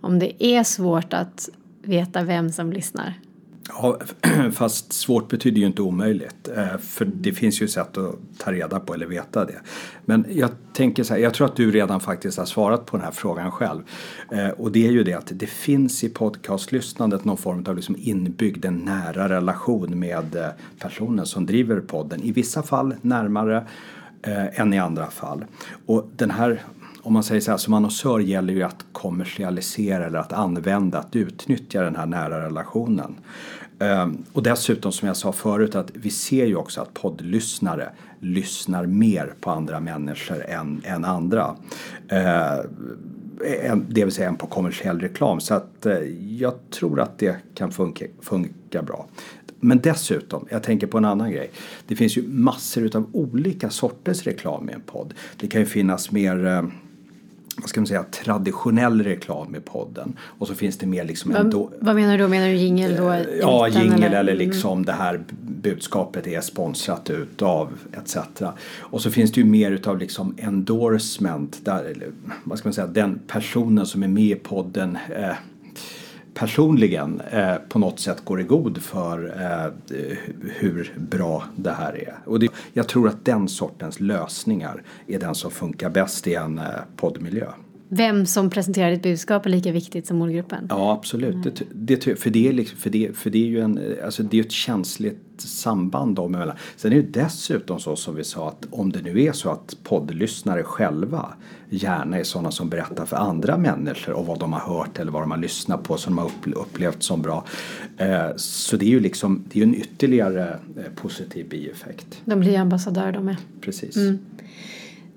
om 0.00 0.18
det 0.18 0.44
är 0.44 0.64
svårt 0.64 1.12
att 1.12 1.48
veta 1.82 2.22
vem 2.22 2.52
som 2.52 2.72
lyssnar? 2.72 3.14
Ja, 3.68 3.98
fast 4.52 4.92
svårt 4.92 5.28
betyder 5.28 5.60
ju 5.60 5.66
inte 5.66 5.82
omöjligt. 5.82 6.48
Eh, 6.56 6.78
för 6.78 7.04
det 7.04 7.32
finns 7.32 7.62
ju 7.62 7.68
sätt 7.68 7.98
att 7.98 8.14
ta 8.38 8.52
reda 8.52 8.80
på 8.80 8.94
eller 8.94 9.06
veta 9.06 9.44
det. 9.44 9.60
Men 10.04 10.26
jag 10.30 10.50
tänker 10.72 11.02
så 11.02 11.14
här, 11.14 11.20
jag 11.20 11.34
tror 11.34 11.46
att 11.46 11.56
du 11.56 11.70
redan 11.70 12.00
faktiskt 12.00 12.38
har 12.38 12.44
svarat 12.44 12.86
på 12.86 12.96
den 12.96 13.04
här 13.04 13.12
frågan 13.12 13.50
själv. 13.50 13.82
Eh, 14.32 14.48
och 14.48 14.72
det 14.72 14.86
är 14.86 14.90
ju 14.90 15.04
det 15.04 15.14
att 15.14 15.32
det 15.34 15.46
finns 15.46 16.04
i 16.04 16.08
podcastlyssnandet 16.08 17.24
någon 17.24 17.36
form 17.36 17.64
av 17.68 17.76
liksom 17.76 17.96
inbyggd 17.98 18.64
en 18.64 18.78
nära 18.78 19.28
relation 19.28 19.98
med 19.98 20.36
eh, 20.36 20.48
personen 20.78 21.26
som 21.26 21.46
driver 21.46 21.80
podden. 21.80 22.22
I 22.22 22.32
vissa 22.32 22.62
fall 22.62 22.94
närmare 23.02 23.66
än 24.52 24.72
i 24.74 24.78
andra 24.78 25.06
fall. 25.10 25.44
Och 25.86 26.10
den 26.16 26.30
här 26.30 26.62
om 27.02 27.12
man 27.12 27.24
säger 27.24 27.40
så 27.40 27.50
här, 27.50 27.58
som 27.58 27.74
annonsör 27.74 28.20
gäller 28.20 28.52
ju 28.52 28.62
att 28.62 28.84
kommersialisera 28.92 30.06
eller 30.06 30.18
att 30.18 30.32
använda, 30.32 30.98
att 30.98 31.16
utnyttja 31.16 31.82
den 31.82 31.96
här 31.96 32.06
nära 32.06 32.44
relationen. 32.44 33.14
Ehm, 33.78 34.24
och 34.32 34.42
dessutom 34.42 34.92
som 34.92 35.08
jag 35.08 35.16
sa 35.16 35.32
förut 35.32 35.74
att 35.74 35.90
vi 35.94 36.10
ser 36.10 36.46
ju 36.46 36.56
också 36.56 36.80
att 36.80 36.94
poddlyssnare 36.94 37.90
lyssnar 38.20 38.86
mer 38.86 39.34
på 39.40 39.50
andra 39.50 39.80
människor 39.80 40.44
än, 40.44 40.82
än 40.84 41.04
andra. 41.04 41.56
Ehm, 42.08 43.86
det 43.88 44.04
vill 44.04 44.14
säga 44.14 44.28
än 44.28 44.36
på 44.36 44.46
kommersiell 44.46 45.00
reklam. 45.00 45.40
Så 45.40 45.54
att 45.54 45.86
eh, 45.86 45.98
jag 46.38 46.54
tror 46.70 47.00
att 47.00 47.18
det 47.18 47.36
kan 47.54 47.70
funka, 47.70 48.04
funka 48.20 48.82
bra. 48.82 49.06
Men 49.60 49.80
dessutom, 49.80 50.46
jag 50.50 50.62
tänker 50.62 50.86
på 50.86 50.98
en 50.98 51.04
annan 51.04 51.30
grej. 51.32 51.50
Det 51.86 51.96
finns 51.96 52.18
ju 52.18 52.28
massor 52.28 52.82
utav 52.82 53.10
olika 53.12 53.70
sorters 53.70 54.26
reklam 54.26 54.70
i 54.70 54.72
en 54.72 54.80
podd. 54.80 55.14
Det 55.36 55.46
kan 55.46 55.60
ju 55.60 55.66
finnas 55.66 56.10
mer 56.10 56.46
ehm, 56.46 56.72
vad 57.56 57.68
ska 57.68 57.80
man 57.80 57.86
säga, 57.86 58.04
traditionell 58.24 59.02
reklam 59.02 59.54
i 59.54 59.60
podden. 59.60 60.16
Och 60.20 60.46
så 60.46 60.54
finns 60.54 60.78
det 60.78 60.86
mer 60.86 61.04
liksom 61.04 61.32
vad, 61.32 61.40
ändå, 61.40 61.70
vad 61.80 61.94
menar 61.94 62.18
du 62.18 62.24
då? 62.24 62.28
Menar 62.28 62.46
du 62.46 62.54
jingel 62.54 62.96
då? 62.96 63.10
Eh, 63.10 63.24
ja, 63.40 63.68
jingel 63.68 64.02
eller, 64.02 64.20
eller 64.20 64.32
mm. 64.32 64.48
liksom 64.48 64.72
mm. 64.72 64.84
det 64.84 64.92
här 64.92 65.20
budskapet 65.40 66.26
är 66.26 66.40
sponsrat 66.40 67.10
utav 67.10 67.68
etc. 67.92 68.16
Och 68.78 69.02
så 69.02 69.10
finns 69.10 69.32
det 69.32 69.40
ju 69.40 69.46
mer 69.46 69.70
utav 69.70 69.98
liksom 69.98 70.34
endorsement 70.38 71.64
där, 71.64 72.10
vad 72.44 72.58
ska 72.58 72.68
man 72.68 72.74
säga, 72.74 72.86
den 72.86 73.20
personen 73.26 73.86
som 73.86 74.02
är 74.02 74.08
med 74.08 74.24
i 74.24 74.34
podden 74.34 74.98
eh, 75.16 75.34
personligen 76.34 77.20
eh, 77.20 77.54
på 77.68 77.78
något 77.78 78.00
sätt 78.00 78.24
går 78.24 78.40
i 78.40 78.44
god 78.44 78.82
för 78.82 79.34
eh, 79.40 79.96
hur 80.58 80.94
bra 80.96 81.44
det 81.56 81.72
här 81.72 81.92
är. 81.92 82.14
Och 82.24 82.40
det, 82.40 82.48
jag 82.72 82.88
tror 82.88 83.08
att 83.08 83.24
den 83.24 83.48
sortens 83.48 84.00
lösningar 84.00 84.82
är 85.06 85.18
den 85.18 85.34
som 85.34 85.50
funkar 85.50 85.90
bäst 85.90 86.26
i 86.26 86.34
en 86.34 86.58
eh, 86.58 86.64
poddmiljö. 86.96 87.46
Vem 87.92 88.26
som 88.26 88.50
presenterar 88.50 88.90
ditt 88.90 89.02
budskap 89.02 89.46
är 89.46 89.50
lika 89.50 89.72
viktigt 89.72 90.06
som 90.06 90.16
målgruppen? 90.16 90.66
Ja 90.68 90.92
absolut. 90.92 91.34
Mm. 91.34 91.52
Det, 91.72 91.96
det, 91.96 92.16
för, 92.16 92.30
det 92.30 92.48
är 92.48 92.52
liksom, 92.52 92.78
för, 92.78 92.90
det, 92.90 93.16
för 93.16 93.30
det 93.30 93.38
är 93.38 93.46
ju 93.46 93.60
en, 93.60 93.80
alltså 94.04 94.22
det 94.22 94.38
är 94.38 94.44
ett 94.44 94.52
känsligt 94.52 95.18
samband 95.38 96.16
dem 96.16 96.34
emellan. 96.34 96.56
Sen 96.76 96.92
är 96.92 96.96
det 96.96 97.22
dessutom 97.22 97.80
så 97.80 97.96
som 97.96 98.14
vi 98.14 98.24
sa 98.24 98.48
att 98.48 98.66
om 98.70 98.92
det 98.92 99.02
nu 99.02 99.22
är 99.22 99.32
så 99.32 99.50
att 99.50 99.76
poddlyssnare 99.82 100.62
själva 100.62 101.34
gärna 101.70 102.18
är 102.18 102.24
sådana 102.24 102.50
som 102.50 102.68
berättar 102.68 103.06
för 103.06 103.16
andra 103.16 103.58
människor 103.58 104.14
och 104.14 104.26
vad 104.26 104.38
de 104.38 104.52
har 104.52 104.60
hört 104.60 104.98
eller 104.98 105.12
vad 105.12 105.22
de 105.22 105.30
har 105.30 105.38
lyssnat 105.38 105.82
på 105.82 105.96
som 105.96 106.16
de 106.16 106.22
har 106.22 106.60
upplevt 106.62 107.02
som 107.02 107.22
bra. 107.22 107.44
Eh, 107.96 108.36
så 108.36 108.76
det 108.76 108.84
är 108.84 108.90
ju 108.90 109.00
liksom, 109.00 109.44
det 109.52 109.58
är 109.58 109.62
en 109.62 109.74
ytterligare 109.74 110.48
eh, 110.76 110.92
positiv 110.96 111.48
bieffekt. 111.48 112.22
De 112.24 112.40
blir 112.40 112.58
ambassadörer 112.58 113.12
de 113.12 113.24
med. 113.24 113.36
Precis. 113.60 113.96
Mm. 113.96 114.18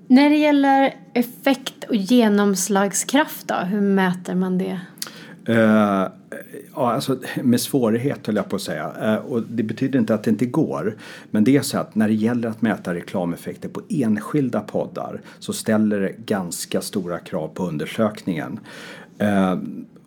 När 0.06 0.30
det 0.30 0.36
gäller 0.36 0.94
effekt 1.12 1.84
och 1.88 1.96
genomslagskraft 1.96 3.48
då, 3.48 3.54
hur 3.54 3.80
mäter 3.80 4.34
man 4.34 4.58
det? 4.58 4.80
Uh, 5.48 6.08
ja, 6.74 6.92
alltså 6.92 7.18
med 7.42 7.60
svårighet 7.60 8.26
höll 8.26 8.36
jag 8.36 8.48
på 8.48 8.56
att 8.56 8.62
säga. 8.62 9.16
Uh, 9.16 9.26
och 9.26 9.42
det 9.42 9.62
betyder 9.62 9.98
inte 9.98 10.14
att 10.14 10.24
det 10.24 10.30
inte 10.30 10.46
går. 10.46 10.96
Men 11.30 11.44
det 11.44 11.56
är 11.56 11.62
så 11.62 11.78
att 11.78 11.94
när 11.94 12.08
det 12.08 12.14
gäller 12.14 12.48
att 12.48 12.62
mäta 12.62 12.94
reklameffekter 12.94 13.68
på 13.68 13.82
enskilda 13.88 14.60
poddar 14.60 15.20
så 15.38 15.52
ställer 15.52 16.00
det 16.00 16.12
ganska 16.26 16.80
stora 16.80 17.18
krav 17.18 17.48
på 17.48 17.66
undersökningen. 17.66 18.60
Uh, 19.22 19.58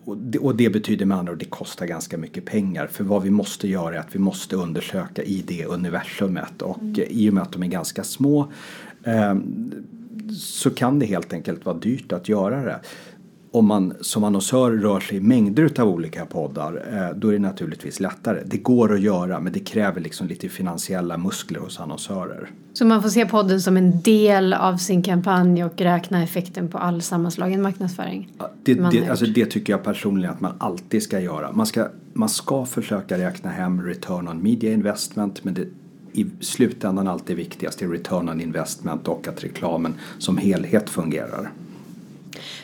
och 0.08 0.18
det, 0.18 0.40
och 0.40 0.56
det, 0.56 0.70
betyder 0.70 1.06
med 1.06 1.18
andra 1.18 1.32
ord 1.32 1.36
att 1.36 1.40
det 1.40 1.50
kostar 1.50 1.86
ganska 1.86 2.18
mycket 2.18 2.46
pengar. 2.46 2.88
För 2.88 3.04
vad 3.04 3.24
vi 3.24 3.30
måste 3.30 3.68
göra 3.68 3.96
är 3.96 4.00
att 4.00 4.16
vi 4.16 4.20
måste 4.20 4.56
undersöka 4.56 5.24
i 5.24 5.44
det 5.48 5.66
universumet. 5.66 6.62
Och 6.62 6.82
mm. 6.82 6.96
i 7.10 7.30
och 7.30 7.34
med 7.34 7.44
att 7.44 7.52
de 7.52 7.64
är 7.64 7.68
ganska 7.68 8.04
små 8.04 8.52
så 10.38 10.70
kan 10.70 11.00
det 11.00 11.06
helt 11.06 11.34
enkelt 11.34 11.66
vara 11.66 11.78
dyrt 11.78 12.12
att 12.12 12.30
göra 12.30 12.62
det 12.66 12.80
om 13.52 13.68
man 13.68 13.94
som 14.02 14.24
annonsör 14.24 14.72
rör 14.72 15.00
sig 15.00 15.18
i 15.18 15.22
mängder 15.22 15.82
av 15.82 15.90
olika 15.90 16.26
poddar 16.26 16.84
eh, 16.94 17.18
då 17.18 17.28
är 17.28 17.34
det 17.34 17.40
naturligtvis 17.40 18.00
lättare. 18.00 18.44
Det 18.46 18.58
går 18.58 18.94
att 18.94 19.02
göra 19.02 19.40
men 19.40 19.54
det 19.54 19.60
kräver 19.60 20.02
liksom 20.02 20.28
lite 20.28 20.50
finansiella 20.50 21.18
muskler 21.18 21.60
hos 21.60 21.80
annonsörer. 21.80 22.50
Så 22.74 22.86
man 22.86 23.02
får 23.02 23.10
se 23.10 23.26
podden 23.26 23.62
som 23.62 23.78
en 23.78 24.02
del 24.02 24.54
av 24.54 24.78
sin 24.78 25.04
kampanj 25.04 25.64
och 25.64 25.82
räkna 25.82 26.24
effekten 26.24 26.68
på 26.68 26.78
all 26.78 27.02
sammanslagen 27.02 27.62
marknadsföring? 27.62 28.32
Det, 28.64 28.74
det, 28.74 29.10
alltså 29.10 29.26
det 29.26 29.46
tycker 29.46 29.74
jag 29.74 29.84
personligen 29.84 30.34
att 30.34 30.42
man 30.42 30.54
alltid 30.58 31.04
ska 31.04 31.20
göra. 31.20 31.52
Man 31.52 31.66
ska, 31.66 31.88
man 32.14 32.30
ska 32.30 32.66
försöka 32.66 33.18
räkna 33.18 33.50
hem 33.50 33.82
return 33.82 34.28
on 34.28 34.44
media 34.44 34.72
investment 34.72 35.44
men 35.44 35.54
det 35.54 35.68
i 36.18 36.26
slutändan 36.40 37.08
alltid 37.08 37.36
viktigast 37.36 37.82
är 37.82 37.88
return 37.88 38.30
on 38.30 38.42
investment 38.42 39.08
och 39.08 39.28
att 39.28 39.44
reklamen 39.44 39.96
som 40.20 40.38
helhet 40.38 40.90
fungerar. 40.90 41.52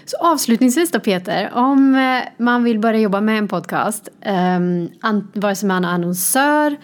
Så 0.05 0.17
avslutningsvis 0.17 0.91
då 0.91 0.99
Peter, 0.99 1.51
om 1.53 1.95
eh, 1.95 2.43
man 2.43 2.63
vill 2.63 2.79
börja 2.79 2.99
jobba 2.99 3.21
med 3.21 3.37
en 3.37 3.47
podcast, 3.47 4.09
um, 4.57 4.89
vare 5.33 5.55
sig 5.55 5.67
man 5.67 5.85
är 5.85 5.89
annonsör 5.89 6.77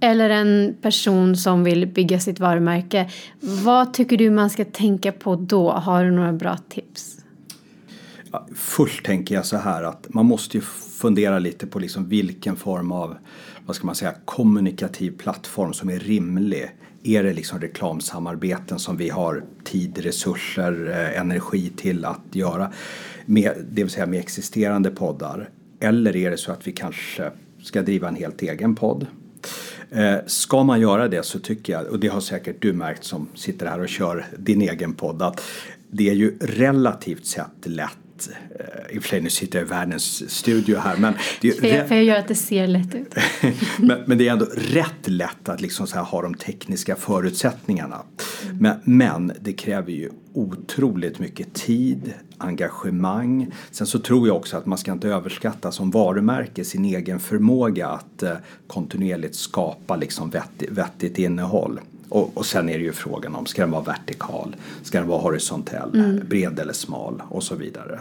eller 0.00 0.30
en 0.30 0.76
person 0.82 1.36
som 1.36 1.64
vill 1.64 1.86
bygga 1.86 2.20
sitt 2.20 2.40
varumärke, 2.40 3.10
vad 3.40 3.94
tycker 3.94 4.16
du 4.16 4.30
man 4.30 4.50
ska 4.50 4.64
tänka 4.64 5.12
på 5.12 5.36
då? 5.36 5.70
Har 5.70 6.04
du 6.04 6.10
några 6.10 6.32
bra 6.32 6.56
tips? 6.68 7.16
Först 8.54 9.04
tänker 9.04 9.34
jag 9.34 9.46
så 9.46 9.56
här 9.56 9.82
att 9.82 10.06
man 10.14 10.26
måste 10.26 10.56
ju 10.56 10.60
fundera 11.00 11.38
lite 11.38 11.66
på 11.66 11.78
liksom 11.78 12.08
vilken 12.08 12.56
form 12.56 12.92
av 12.92 13.16
vad 13.66 13.76
ska 13.76 13.86
man 13.86 13.94
säga, 13.94 14.14
kommunikativ 14.24 15.16
plattform 15.18 15.72
som 15.72 15.90
är 15.90 15.98
rimlig. 15.98 16.70
Är 17.02 17.22
det 17.22 17.32
liksom 17.32 17.60
reklamsamarbeten 17.60 18.78
som 18.78 18.96
vi 18.96 19.08
har 19.08 19.44
tid, 19.64 19.98
resurser, 19.98 20.90
eh, 20.90 21.20
energi 21.20 21.72
till 21.76 22.04
att 22.04 22.22
göra? 22.32 22.72
Med, 23.26 23.52
det 23.70 23.82
vill 23.82 23.92
säga 23.92 24.06
med 24.06 24.20
existerande 24.20 24.90
poddar. 24.90 25.50
Eller 25.80 26.16
är 26.16 26.30
det 26.30 26.36
så 26.36 26.52
att 26.52 26.66
vi 26.66 26.72
kanske 26.72 27.30
ska 27.62 27.82
driva 27.82 28.08
en 28.08 28.16
helt 28.16 28.42
egen 28.42 28.74
podd? 28.74 29.06
Eh, 29.90 30.16
ska 30.26 30.62
man 30.62 30.80
göra 30.80 31.08
det 31.08 31.24
så 31.24 31.38
tycker 31.38 31.72
jag, 31.72 31.86
och 31.86 32.00
det 32.00 32.08
har 32.08 32.20
säkert 32.20 32.62
du 32.62 32.72
märkt 32.72 33.04
som 33.04 33.28
sitter 33.34 33.66
här 33.66 33.80
och 33.80 33.88
kör 33.88 34.26
din 34.38 34.62
egen 34.62 34.94
podd, 34.94 35.22
att 35.22 35.42
det 35.90 36.08
är 36.08 36.14
ju 36.14 36.38
relativt 36.40 37.26
sett 37.26 37.66
lätt 37.66 37.98
i 38.90 38.98
och 38.98 39.02
för 39.02 39.08
sig 39.08 39.20
nu 39.20 39.30
sitter 39.30 39.58
jag 39.58 39.66
i 39.66 39.70
världens 39.70 40.30
studio 40.30 40.78
här 40.78 40.96
men 40.96 41.14
det 41.40 41.48
är 41.48 41.52
för, 41.52 41.88
för 41.88 41.94
jag 41.94 42.04
gör 42.04 42.16
att 42.16 42.28
det 42.28 42.34
ser 42.34 42.66
lätt 42.66 42.94
ut. 42.94 43.14
men, 43.78 44.02
men, 44.06 44.18
det 44.18 44.28
är 44.28 44.32
ändå 44.32 44.46
rätt 44.56 45.08
lätt 45.08 45.48
att 45.48 45.60
liksom 45.60 45.86
så 45.86 45.96
här 45.96 46.04
ha 46.04 46.22
de 46.22 46.34
tekniska 46.34 46.96
förutsättningarna. 46.96 48.02
Mm. 48.42 48.56
Men, 48.56 48.80
men 48.84 49.32
det 49.40 49.52
kräver 49.52 49.92
ju 49.92 50.10
otroligt 50.32 51.18
mycket 51.18 51.54
tid, 51.54 52.14
engagemang. 52.38 53.50
Sen 53.70 53.86
så 53.86 53.98
tror 53.98 54.28
jag 54.28 54.36
också 54.36 54.56
att 54.56 54.66
man 54.66 54.78
ska 54.78 54.92
inte 54.92 55.08
överskatta 55.08 55.72
som 55.72 55.90
varumärke 55.90 56.64
sin 56.64 56.84
egen 56.84 57.20
förmåga 57.20 57.88
att 57.88 58.22
eh, 58.22 58.32
kontinuerligt 58.66 59.34
skapa 59.34 59.96
liksom 59.96 60.30
vettigt, 60.30 60.70
vettigt 60.70 61.18
innehåll. 61.18 61.80
Och, 62.08 62.36
och 62.36 62.46
sen 62.46 62.68
är 62.68 62.78
det 62.78 62.84
ju 62.84 62.92
frågan 62.92 63.34
om, 63.34 63.46
ska 63.46 63.62
den 63.62 63.70
vara 63.70 63.82
vertikal? 63.82 64.56
Ska 64.82 64.98
den 64.98 65.08
vara 65.08 65.20
horisontell? 65.20 65.90
Mm. 65.94 66.28
Bred 66.28 66.58
eller 66.58 66.72
smal? 66.72 67.22
Och 67.28 67.42
så 67.42 67.54
vidare. 67.54 68.00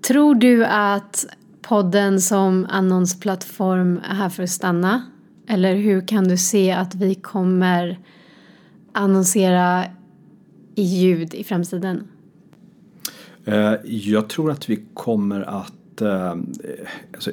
Tror 0.00 0.34
du 0.34 0.64
att 0.64 1.26
podden 1.62 2.20
som 2.20 2.66
annonsplattform 2.70 4.00
är 4.10 4.14
här 4.14 4.28
för 4.28 4.42
att 4.42 4.50
stanna? 4.50 5.02
Eller 5.48 5.74
hur 5.74 6.06
kan 6.06 6.28
du 6.28 6.36
se 6.36 6.72
att 6.72 6.94
vi 6.94 7.14
kommer 7.14 7.98
annonsera 8.92 9.84
i 10.74 10.82
ljud 10.82 11.34
i 11.34 11.44
framtiden? 11.44 12.08
Eh, 13.44 13.74
jag 13.84 14.28
tror 14.28 14.50
att 14.50 14.70
vi 14.70 14.80
kommer 14.94 15.40
att 15.40 16.00
eh, 16.00 16.36
alltså, 17.14 17.30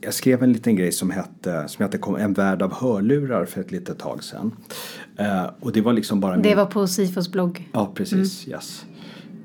jag 0.00 0.14
skrev 0.14 0.42
en 0.42 0.52
liten 0.52 0.76
grej 0.76 0.92
som 0.92 1.10
hette, 1.10 1.68
som 1.68 1.82
hette 1.82 1.98
En 2.18 2.32
värld 2.32 2.62
av 2.62 2.74
hörlurar 2.74 3.44
för 3.44 3.60
ett 3.60 3.70
litet 3.70 3.98
tag 3.98 4.24
sedan. 4.24 4.56
Uh, 5.20 5.50
och 5.60 5.72
det 5.72 5.80
var 5.80 5.92
liksom 5.92 6.20
bara... 6.20 6.36
Det 6.36 6.48
min... 6.48 6.56
var 6.56 6.66
på 6.66 6.86
Sifos 6.86 7.32
blogg? 7.32 7.68
Ja, 7.72 7.92
precis. 7.94 8.46
Mm. 8.46 8.56
Yes. 8.56 8.84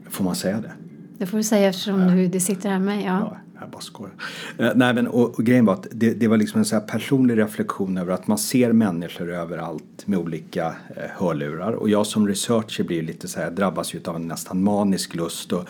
Får 0.10 0.24
man 0.24 0.36
säga 0.36 0.62
det? 0.62 0.72
Det 1.18 1.26
får 1.26 1.38
du 1.38 1.44
säga 1.44 1.70
eftersom 1.70 2.02
uh, 2.02 2.30
du, 2.30 2.40
sitter 2.40 2.70
här 2.70 2.80
med. 2.80 2.98
Ja. 2.98 3.04
ja 3.04 3.38
bara 3.72 3.82
skojar. 3.82 4.14
Eh, 4.58 4.72
nej, 4.76 4.94
men, 4.94 5.08
och, 5.08 5.40
och 5.40 5.46
grejen 5.46 5.66
var 5.66 5.74
att 5.74 5.88
det, 5.92 6.14
det 6.14 6.28
var 6.28 6.38
liksom 6.38 6.60
en 6.60 6.66
så 6.66 6.80
personlig 6.80 7.38
reflektion 7.38 7.98
över 7.98 8.14
att 8.14 8.28
man 8.28 8.38
ser 8.38 8.72
människor 8.72 9.32
överallt 9.32 10.08
med 10.08 10.20
olika 10.20 10.66
eh, 10.68 11.04
hörlurar. 11.18 11.72
Och 11.72 11.90
jag 11.90 12.08
som 12.08 12.28
researcher 12.28 12.84
blir 12.84 13.02
lite 13.02 13.28
så 13.28 13.40
här, 13.40 13.52
drabbas 13.52 13.94
ju 13.94 14.00
av 14.06 14.16
en 14.16 14.28
nästan 14.28 14.64
manisk 14.64 15.16
lust 15.16 15.54
att 15.54 15.68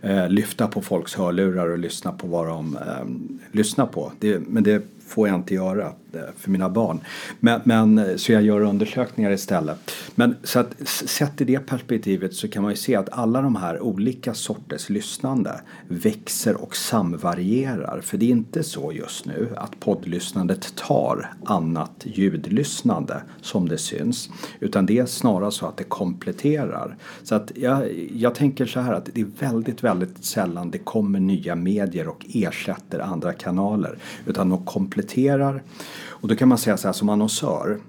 eh, 0.00 0.28
lyfta 0.28 0.66
på 0.66 0.82
folks 0.82 1.14
hörlurar 1.14 1.68
och 1.68 1.78
lyssna 1.78 2.12
på 2.12 2.26
vad 2.26 2.46
de 2.46 2.76
eh, 2.76 3.06
lyssnar 3.52 3.86
på. 3.86 4.12
Det, 4.18 4.38
men 4.48 4.62
det 4.62 4.82
får 5.06 5.28
jag 5.28 5.34
inte 5.34 5.54
göra 5.54 5.86
eh, 6.12 6.20
för 6.36 6.50
mina 6.50 6.68
barn. 6.68 7.00
Men, 7.40 7.60
men, 7.64 7.98
eh, 7.98 8.16
så 8.16 8.32
jag 8.32 8.42
gör 8.42 8.60
undersökningar 8.60 9.30
istället. 9.30 9.90
Men 10.14 10.36
så 10.42 10.58
att 10.58 10.88
sett 10.88 11.40
i 11.40 11.44
det 11.44 11.58
perspektivet 11.58 12.34
så 12.34 12.48
kan 12.48 12.62
man 12.62 12.72
ju 12.72 12.76
se 12.76 12.96
att 12.96 13.08
alla 13.12 13.42
de 13.42 13.56
här 13.56 13.80
olika 13.80 14.34
sorters 14.34 14.90
lyssnande 14.90 15.60
växer 15.88 16.62
och 16.62 16.76
samvarierar. 16.76 18.00
För 18.00 18.18
det 18.18 18.26
är 18.26 18.30
inte 18.30 18.62
så 18.62 18.92
just 18.92 19.26
nu 19.26 19.48
att 19.56 19.80
poddlyssnandet 19.80 20.76
tar 20.76 21.32
annat 21.44 22.04
ljudlyssnande 22.04 23.22
som 23.40 23.68
det 23.68 23.78
syns. 23.78 24.30
Utan 24.60 24.86
det 24.86 24.98
är 24.98 25.06
snarare 25.06 25.50
så 25.50 25.66
att 25.66 25.76
det 25.76 25.84
kompletterar. 25.84 26.96
Så 27.22 27.34
att 27.34 27.52
jag, 27.54 28.08
jag 28.14 28.34
tänker 28.34 28.66
så 28.66 28.80
här 28.80 28.92
att 28.92 29.08
det 29.14 29.20
är 29.20 29.26
väldigt, 29.38 29.84
väldigt 29.84 30.24
sällan 30.24 30.70
det 30.70 30.78
kommer 30.78 31.20
nya 31.20 31.54
medier 31.54 32.08
och 32.08 32.26
ersätter 32.34 32.98
andra 32.98 33.32
kanaler. 33.32 33.98
Utan 34.26 34.48
de 34.48 34.64
kompletterar 34.64 34.93
kompletterar 34.94 35.62
Och 36.06 36.28
då 36.28 36.34
kan 36.34 36.48
man 36.48 36.58
säga 36.58 36.76
så 36.76 36.88
här 36.88 36.92
som 36.92 37.08
annonsör 37.08 37.80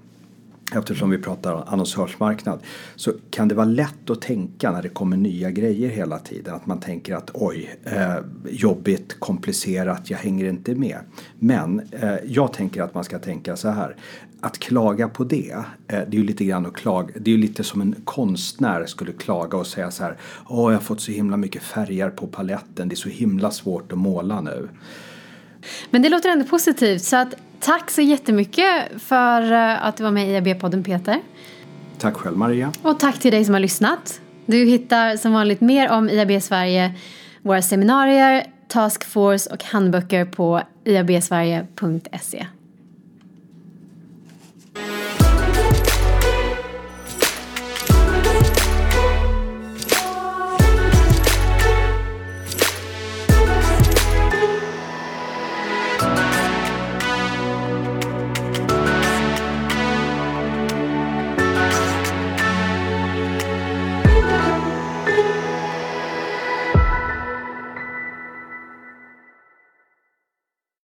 eftersom 0.74 1.10
vi 1.10 1.18
pratar 1.18 1.64
annonsörsmarknad 1.66 2.60
så 2.96 3.12
kan 3.30 3.48
det 3.48 3.54
vara 3.54 3.66
lätt 3.66 4.10
att 4.10 4.20
tänka 4.20 4.70
när 4.70 4.82
det 4.82 4.88
kommer 4.88 5.16
nya 5.16 5.50
grejer 5.50 5.88
hela 5.88 6.18
tiden 6.18 6.54
att 6.54 6.66
man 6.66 6.80
tänker 6.80 7.14
att 7.14 7.30
oj, 7.34 7.76
eh, 7.84 8.16
jobbigt, 8.50 9.20
komplicerat, 9.20 10.10
jag 10.10 10.18
hänger 10.18 10.44
inte 10.44 10.74
med. 10.74 10.98
Men 11.38 11.80
eh, 11.92 12.14
jag 12.24 12.52
tänker 12.52 12.82
att 12.82 12.94
man 12.94 13.04
ska 13.04 13.18
tänka 13.18 13.56
så 13.56 13.68
här 13.68 13.96
att 14.40 14.58
klaga 14.58 15.08
på 15.08 15.24
det, 15.24 15.52
eh, 15.52 15.64
det 15.86 16.16
är 16.16 16.20
ju 16.20 16.24
lite 16.24 16.44
grann 16.44 16.66
att 16.66 16.74
klaga, 16.74 17.14
det 17.20 17.30
är 17.30 17.34
ju 17.34 17.40
lite 17.40 17.64
som 17.64 17.80
en 17.80 17.94
konstnär 18.04 18.86
skulle 18.86 19.12
klaga 19.12 19.58
och 19.58 19.66
säga 19.66 19.90
så 19.90 20.04
här, 20.04 20.16
åh 20.48 20.72
jag 20.72 20.78
har 20.78 20.84
fått 20.84 21.00
så 21.00 21.12
himla 21.12 21.36
mycket 21.36 21.62
färger 21.62 22.10
på 22.10 22.26
paletten, 22.26 22.88
det 22.88 22.94
är 22.94 22.96
så 22.96 23.08
himla 23.08 23.50
svårt 23.50 23.92
att 23.92 23.98
måla 23.98 24.40
nu. 24.40 24.68
Men 25.90 26.02
det 26.02 26.08
låter 26.08 26.28
ändå 26.28 26.44
positivt. 26.44 27.02
Så 27.02 27.16
att, 27.16 27.34
tack 27.60 27.90
så 27.90 28.02
jättemycket 28.02 28.72
för 28.98 29.52
eh, 29.52 29.86
att 29.86 29.96
du 29.96 30.04
var 30.04 30.10
med 30.10 30.28
i 30.28 30.32
IAB-podden 30.32 30.84
Peter. 30.84 31.20
Tack 31.98 32.16
själv 32.16 32.36
Maria. 32.36 32.72
Och 32.82 33.00
tack 33.00 33.18
till 33.18 33.32
dig 33.32 33.44
som 33.44 33.54
har 33.54 33.60
lyssnat. 33.60 34.20
Du 34.46 34.64
hittar 34.64 35.16
som 35.16 35.32
vanligt 35.32 35.60
mer 35.60 35.90
om 35.90 36.08
IAB 36.08 36.42
Sverige, 36.42 36.94
våra 37.42 37.62
seminarier, 37.62 38.46
taskforce 38.68 39.50
och 39.50 39.64
handböcker 39.64 40.24
på 40.24 40.62
iabsverige.se. 40.84 42.46